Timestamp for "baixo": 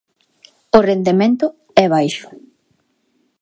1.95-2.27